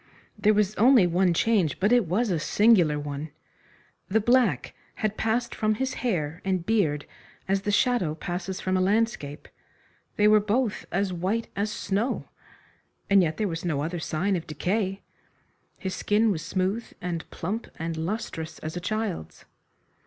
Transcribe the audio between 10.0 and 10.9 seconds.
They were both